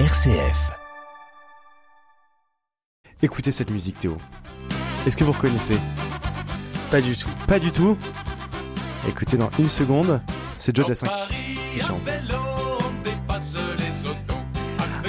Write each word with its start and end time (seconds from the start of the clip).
RCF. 0.00 0.72
Écoutez 3.22 3.52
cette 3.52 3.70
musique, 3.70 3.96
Théo. 4.00 4.18
Est-ce 5.06 5.16
que 5.16 5.22
vous 5.22 5.30
reconnaissez? 5.30 5.76
Pas 6.90 7.00
du 7.00 7.16
tout. 7.16 7.28
Pas 7.46 7.60
du 7.60 7.70
tout? 7.70 7.96
Écoutez, 9.08 9.36
dans 9.36 9.50
une 9.56 9.68
seconde, 9.68 10.20
c'est 10.58 10.74
Joe 10.74 10.88
Dassin 10.88 11.06
qui, 11.28 11.34
qui 11.74 11.78
chante. 11.78 12.10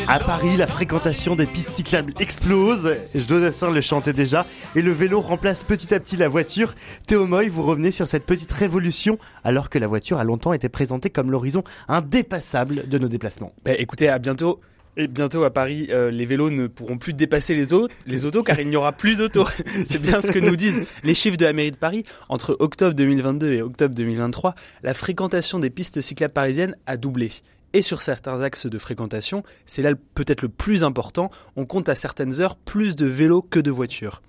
À 0.07 0.19
Paris, 0.19 0.55
la 0.55 0.67
fréquentation 0.67 1.35
des 1.35 1.47
pistes 1.47 1.71
cyclables 1.71 2.13
explose. 2.19 2.93
Joe 3.15 3.41
Dassin 3.41 3.71
le 3.71 3.81
chantait 3.81 4.13
déjà. 4.13 4.45
Et 4.75 4.83
le 4.83 4.91
vélo 4.91 5.19
remplace 5.19 5.63
petit 5.63 5.95
à 5.95 5.99
petit 5.99 6.15
la 6.15 6.27
voiture. 6.27 6.75
Théo 7.07 7.25
Moy, 7.25 7.47
vous 7.47 7.63
revenez 7.63 7.89
sur 7.89 8.07
cette 8.07 8.27
petite 8.27 8.51
révolution 8.51 9.17
alors 9.43 9.71
que 9.71 9.79
la 9.79 9.87
voiture 9.87 10.19
a 10.19 10.23
longtemps 10.23 10.53
été 10.53 10.69
présentée 10.69 11.09
comme 11.09 11.31
l'horizon 11.31 11.63
indépassable 11.87 12.87
de 12.87 12.99
nos 12.99 13.07
déplacements. 13.07 13.51
Bah, 13.65 13.71
écoutez, 13.73 14.09
à 14.09 14.19
bientôt. 14.19 14.61
Et 14.97 15.07
bientôt 15.07 15.43
à 15.43 15.51
Paris, 15.51 15.89
euh, 15.91 16.09
les 16.09 16.25
vélos 16.25 16.49
ne 16.49 16.67
pourront 16.67 16.97
plus 16.97 17.13
dépasser 17.13 17.53
les, 17.53 17.73
autos, 17.73 17.93
les 18.07 18.25
autos 18.25 18.43
car 18.43 18.59
il 18.59 18.69
n'y 18.69 18.77
aura 18.77 18.93
plus 18.93 19.17
d'autos. 19.17 19.47
C'est 19.85 20.01
bien 20.01 20.21
ce 20.21 20.31
que 20.31 20.39
nous 20.39 20.55
disent 20.55 20.85
les 21.03 21.13
chiffres 21.13 21.37
de 21.37 21.45
la 21.45 21.53
mairie 21.53 21.71
de 21.71 21.77
Paris. 21.77 22.05
Entre 22.29 22.55
octobre 22.59 22.93
2022 22.93 23.53
et 23.53 23.61
octobre 23.61 23.93
2023, 23.93 24.55
la 24.83 24.93
fréquentation 24.93 25.59
des 25.59 25.69
pistes 25.69 25.99
cyclables 25.99 26.33
parisiennes 26.33 26.75
a 26.85 26.95
doublé. 26.95 27.31
Et 27.75 27.81
sur 27.81 28.01
certains 28.01 28.41
axes 28.41 28.67
de 28.67 28.77
fréquentation, 28.77 29.43
c'est 29.65 29.81
là 29.81 29.91
peut-être 30.13 30.43
le 30.43 30.47
plus 30.47 30.85
important, 30.85 31.29
on 31.57 31.65
compte 31.65 31.89
à 31.89 31.95
certaines 31.95 32.39
heures 32.39 32.55
plus 32.55 32.95
de 32.95 33.05
vélos 33.05 33.41
que 33.41 33.59
de 33.59 33.69
voitures. 33.69 34.21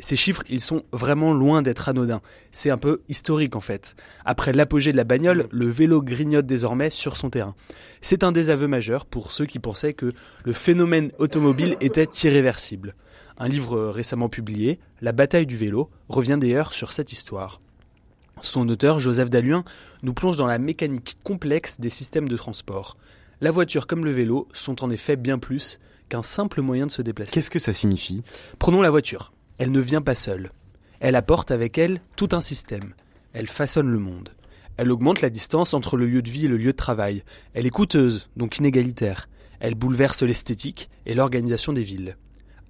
Ces 0.00 0.16
chiffres, 0.16 0.42
ils 0.50 0.60
sont 0.60 0.82
vraiment 0.92 1.32
loin 1.32 1.62
d'être 1.62 1.88
anodins. 1.88 2.20
C'est 2.50 2.68
un 2.68 2.76
peu 2.76 3.00
historique 3.08 3.56
en 3.56 3.60
fait. 3.60 3.96
Après 4.26 4.52
l'apogée 4.52 4.92
de 4.92 4.98
la 4.98 5.04
bagnole, 5.04 5.48
le 5.50 5.66
vélo 5.66 6.02
grignote 6.02 6.44
désormais 6.44 6.90
sur 6.90 7.16
son 7.16 7.30
terrain. 7.30 7.54
C'est 8.02 8.22
un 8.22 8.32
désaveu 8.32 8.66
majeur 8.66 9.06
pour 9.06 9.32
ceux 9.32 9.46
qui 9.46 9.60
pensaient 9.60 9.94
que 9.94 10.12
le 10.44 10.52
phénomène 10.52 11.10
automobile 11.16 11.76
était 11.80 12.04
irréversible. 12.24 12.94
Un 13.38 13.48
livre 13.48 13.88
récemment 13.88 14.28
publié, 14.28 14.78
La 15.00 15.12
bataille 15.12 15.46
du 15.46 15.56
vélo, 15.56 15.88
revient 16.10 16.36
d'ailleurs 16.38 16.74
sur 16.74 16.92
cette 16.92 17.12
histoire. 17.12 17.62
Son 18.42 18.68
auteur, 18.68 19.00
Joseph 19.00 19.30
Dalluin, 19.30 19.64
nous 20.02 20.14
plonge 20.14 20.36
dans 20.36 20.46
la 20.46 20.58
mécanique 20.58 21.18
complexe 21.24 21.80
des 21.80 21.90
systèmes 21.90 22.28
de 22.28 22.36
transport. 22.36 22.96
La 23.40 23.50
voiture 23.50 23.86
comme 23.86 24.04
le 24.04 24.12
vélo 24.12 24.48
sont 24.52 24.84
en 24.84 24.90
effet 24.90 25.16
bien 25.16 25.38
plus 25.38 25.78
qu'un 26.08 26.22
simple 26.22 26.60
moyen 26.60 26.86
de 26.86 26.90
se 26.90 27.02
déplacer. 27.02 27.32
Qu'est-ce 27.32 27.50
que 27.50 27.58
ça 27.58 27.72
signifie? 27.72 28.22
Prenons 28.58 28.82
la 28.82 28.90
voiture. 28.90 29.32
Elle 29.58 29.72
ne 29.72 29.80
vient 29.80 30.02
pas 30.02 30.14
seule. 30.14 30.52
Elle 31.00 31.16
apporte 31.16 31.50
avec 31.50 31.78
elle 31.78 32.00
tout 32.16 32.28
un 32.32 32.40
système. 32.40 32.94
Elle 33.32 33.46
façonne 33.46 33.90
le 33.90 33.98
monde. 33.98 34.30
Elle 34.76 34.90
augmente 34.90 35.20
la 35.20 35.30
distance 35.30 35.74
entre 35.74 35.96
le 35.96 36.06
lieu 36.06 36.22
de 36.22 36.30
vie 36.30 36.46
et 36.46 36.48
le 36.48 36.56
lieu 36.56 36.72
de 36.72 36.76
travail. 36.76 37.22
Elle 37.54 37.66
est 37.66 37.70
coûteuse, 37.70 38.28
donc 38.36 38.58
inégalitaire. 38.58 39.28
Elle 39.60 39.74
bouleverse 39.74 40.22
l'esthétique 40.22 40.90
et 41.06 41.14
l'organisation 41.14 41.72
des 41.72 41.82
villes. 41.82 42.16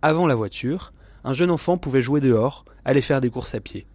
Avant 0.02 0.26
la 0.26 0.34
voiture, 0.34 0.92
un 1.24 1.34
jeune 1.34 1.50
enfant 1.50 1.78
pouvait 1.78 2.02
jouer 2.02 2.20
dehors, 2.20 2.64
aller 2.84 3.02
faire 3.02 3.20
des 3.20 3.30
courses 3.30 3.54
à 3.54 3.60
pied. 3.60 3.86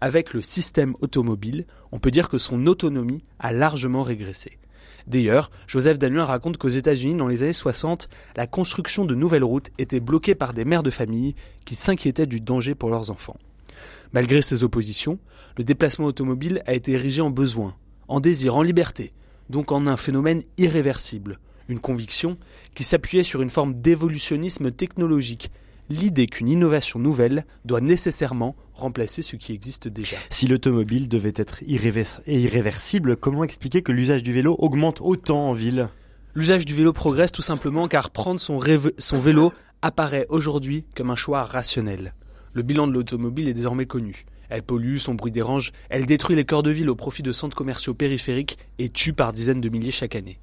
Avec 0.00 0.32
le 0.32 0.42
système 0.42 0.94
automobile, 1.00 1.66
on 1.92 1.98
peut 1.98 2.10
dire 2.10 2.28
que 2.28 2.38
son 2.38 2.66
autonomie 2.66 3.22
a 3.38 3.52
largement 3.52 4.02
régressé. 4.02 4.58
D'ailleurs, 5.06 5.50
Joseph 5.66 5.98
Dalluin 5.98 6.24
raconte 6.24 6.56
qu'aux 6.56 6.68
États-Unis, 6.68 7.14
dans 7.14 7.26
les 7.26 7.42
années 7.42 7.52
60, 7.52 8.08
la 8.36 8.46
construction 8.46 9.04
de 9.04 9.14
nouvelles 9.14 9.44
routes 9.44 9.70
était 9.78 10.00
bloquée 10.00 10.34
par 10.34 10.52
des 10.52 10.64
mères 10.64 10.82
de 10.82 10.90
famille 10.90 11.34
qui 11.64 11.74
s'inquiétaient 11.74 12.26
du 12.26 12.40
danger 12.40 12.74
pour 12.74 12.90
leurs 12.90 13.10
enfants. 13.10 13.36
Malgré 14.12 14.42
ces 14.42 14.64
oppositions, 14.64 15.18
le 15.56 15.64
déplacement 15.64 16.06
automobile 16.06 16.62
a 16.66 16.74
été 16.74 16.92
érigé 16.92 17.20
en 17.20 17.30
besoin, 17.30 17.76
en 18.08 18.20
désir, 18.20 18.56
en 18.56 18.62
liberté, 18.62 19.12
donc 19.48 19.72
en 19.72 19.86
un 19.86 19.96
phénomène 19.96 20.42
irréversible, 20.58 21.38
une 21.68 21.80
conviction 21.80 22.38
qui 22.74 22.84
s'appuyait 22.84 23.22
sur 23.22 23.42
une 23.42 23.50
forme 23.50 23.74
d'évolutionnisme 23.74 24.70
technologique, 24.70 25.50
l'idée 25.90 26.26
qu'une 26.26 26.48
innovation 26.48 26.98
nouvelle 26.98 27.44
doit 27.64 27.80
nécessairement 27.80 28.56
remplacer 28.72 29.20
ce 29.20 29.36
qui 29.36 29.52
existe 29.52 29.88
déjà. 29.88 30.16
Si 30.30 30.46
l'automobile 30.46 31.08
devait 31.08 31.34
être 31.36 31.62
irrévers- 31.64 32.20
irréversible, 32.26 33.16
comment 33.16 33.44
expliquer 33.44 33.82
que 33.82 33.92
l'usage 33.92 34.22
du 34.22 34.32
vélo 34.32 34.56
augmente 34.58 35.00
autant 35.02 35.50
en 35.50 35.52
ville? 35.52 35.88
L'usage 36.34 36.64
du 36.64 36.74
vélo 36.74 36.92
progresse 36.92 37.32
tout 37.32 37.42
simplement 37.42 37.88
car 37.88 38.10
prendre 38.10 38.40
son 38.40 38.58
vélo 39.18 39.52
apparaît 39.82 40.26
aujourd'hui 40.28 40.84
comme 40.94 41.10
un 41.10 41.16
choix 41.16 41.42
rationnel. 41.42 42.14
Le 42.52 42.62
bilan 42.62 42.86
de 42.86 42.92
l'automobile 42.92 43.48
est 43.48 43.54
désormais 43.54 43.86
connu. 43.86 44.24
Elle 44.48 44.62
pollue, 44.62 44.96
son 44.96 45.14
bruit 45.14 45.30
dérange, 45.30 45.72
elle 45.88 46.06
détruit 46.06 46.36
les 46.36 46.44
cœurs 46.44 46.62
de 46.62 46.70
ville 46.70 46.90
au 46.90 46.96
profit 46.96 47.22
de 47.22 47.32
centres 47.32 47.56
commerciaux 47.56 47.94
périphériques 47.94 48.58
et 48.78 48.88
tue 48.88 49.12
par 49.12 49.32
dizaines 49.32 49.60
de 49.60 49.68
milliers 49.68 49.92
chaque 49.92 50.16
année. 50.16 50.38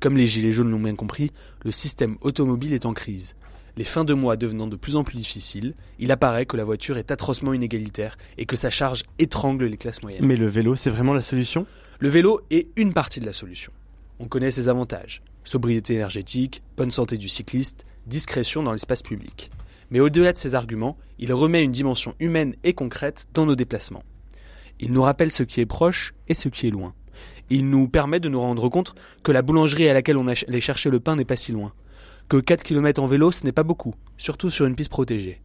Comme 0.00 0.16
les 0.16 0.26
Gilets 0.26 0.52
jaunes 0.52 0.70
l'ont 0.70 0.80
bien 0.80 0.94
compris, 0.94 1.32
le 1.64 1.72
système 1.72 2.16
automobile 2.20 2.74
est 2.74 2.84
en 2.84 2.92
crise. 2.92 3.34
Les 3.78 3.84
fins 3.84 4.04
de 4.04 4.14
mois 4.14 4.36
devenant 4.36 4.66
de 4.66 4.76
plus 4.76 4.96
en 4.96 5.04
plus 5.04 5.18
difficiles, 5.18 5.74
il 5.98 6.10
apparaît 6.10 6.46
que 6.46 6.56
la 6.56 6.64
voiture 6.64 6.96
est 6.96 7.10
atrocement 7.10 7.52
inégalitaire 7.52 8.16
et 8.38 8.46
que 8.46 8.56
sa 8.56 8.70
charge 8.70 9.04
étrangle 9.18 9.66
les 9.66 9.76
classes 9.76 10.02
moyennes. 10.02 10.24
Mais 10.24 10.36
le 10.36 10.46
vélo, 10.46 10.76
c'est 10.76 10.88
vraiment 10.88 11.12
la 11.12 11.20
solution? 11.20 11.66
Le 11.98 12.08
vélo 12.08 12.40
est 12.50 12.68
une 12.76 12.94
partie 12.94 13.20
de 13.20 13.26
la 13.26 13.34
solution. 13.34 13.72
On 14.18 14.28
connaît 14.28 14.50
ses 14.50 14.70
avantages. 14.70 15.20
Sobriété 15.44 15.94
énergétique, 15.94 16.62
bonne 16.78 16.90
santé 16.90 17.18
du 17.18 17.28
cycliste, 17.28 17.84
discrétion 18.06 18.62
dans 18.62 18.72
l'espace 18.72 19.02
public. 19.02 19.50
Mais 19.90 20.00
au-delà 20.00 20.32
de 20.32 20.38
ces 20.38 20.54
arguments, 20.54 20.96
il 21.18 21.34
remet 21.34 21.62
une 21.62 21.70
dimension 21.70 22.14
humaine 22.18 22.54
et 22.64 22.72
concrète 22.72 23.26
dans 23.34 23.44
nos 23.44 23.56
déplacements. 23.56 24.04
Il 24.80 24.92
nous 24.92 25.02
rappelle 25.02 25.30
ce 25.30 25.42
qui 25.42 25.60
est 25.60 25.66
proche 25.66 26.14
et 26.28 26.34
ce 26.34 26.48
qui 26.48 26.66
est 26.66 26.70
loin. 26.70 26.94
Il 27.50 27.68
nous 27.68 27.88
permet 27.88 28.20
de 28.20 28.30
nous 28.30 28.40
rendre 28.40 28.70
compte 28.70 28.94
que 29.22 29.32
la 29.32 29.42
boulangerie 29.42 29.88
à 29.88 29.92
laquelle 29.92 30.16
on 30.16 30.28
allait 30.28 30.60
chercher 30.60 30.88
le 30.88 30.98
pain 30.98 31.14
n'est 31.14 31.26
pas 31.26 31.36
si 31.36 31.52
loin. 31.52 31.72
Que 32.28 32.38
4 32.38 32.64
km 32.64 33.00
en 33.00 33.06
vélo, 33.06 33.30
ce 33.30 33.44
n'est 33.44 33.52
pas 33.52 33.62
beaucoup, 33.62 33.94
surtout 34.16 34.50
sur 34.50 34.66
une 34.66 34.74
piste 34.74 34.90
protégée. 34.90 35.40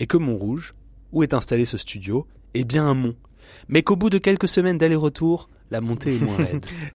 Et 0.00 0.08
que 0.08 0.16
Montrouge, 0.16 0.74
où 1.12 1.22
est 1.22 1.34
installé 1.34 1.64
ce 1.64 1.78
studio, 1.78 2.26
est 2.54 2.64
bien 2.64 2.84
un 2.84 2.94
mont. 2.94 3.14
Mais 3.68 3.82
qu'au 3.82 3.94
bout 3.94 4.10
de 4.10 4.18
quelques 4.18 4.48
semaines 4.48 4.76
d'aller-retour, 4.76 5.48
la 5.70 5.80
montée 5.80 6.16
est 6.16 6.20
moins 6.20 6.36
raide. 6.36 6.66